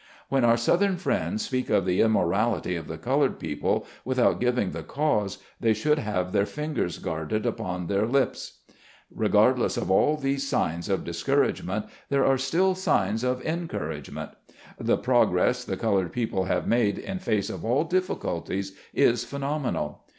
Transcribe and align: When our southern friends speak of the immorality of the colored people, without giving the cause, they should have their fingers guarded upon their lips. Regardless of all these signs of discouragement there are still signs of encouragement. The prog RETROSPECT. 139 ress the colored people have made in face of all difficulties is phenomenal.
When 0.29 0.43
our 0.43 0.57
southern 0.57 0.97
friends 0.97 1.45
speak 1.45 1.69
of 1.69 1.85
the 1.85 2.01
immorality 2.01 2.75
of 2.75 2.87
the 2.87 2.97
colored 2.97 3.37
people, 3.37 3.85
without 4.03 4.39
giving 4.41 4.71
the 4.71 4.81
cause, 4.81 5.37
they 5.59 5.75
should 5.75 5.99
have 5.99 6.31
their 6.31 6.47
fingers 6.47 6.97
guarded 6.97 7.45
upon 7.45 7.85
their 7.85 8.07
lips. 8.07 8.61
Regardless 9.13 9.77
of 9.77 9.91
all 9.91 10.17
these 10.17 10.49
signs 10.49 10.89
of 10.89 11.03
discouragement 11.03 11.85
there 12.09 12.25
are 12.25 12.39
still 12.39 12.73
signs 12.73 13.23
of 13.23 13.45
encouragement. 13.45 14.31
The 14.79 14.97
prog 14.97 15.29
RETROSPECT. 15.33 15.69
139 15.69 15.69
ress 15.69 15.69
the 15.69 15.77
colored 15.77 16.11
people 16.11 16.45
have 16.45 16.65
made 16.65 16.97
in 16.97 17.19
face 17.19 17.51
of 17.51 17.63
all 17.63 17.83
difficulties 17.83 18.73
is 18.95 19.23
phenomenal. 19.23 20.03